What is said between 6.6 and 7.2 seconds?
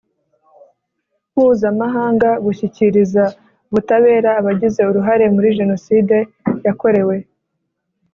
yakorewe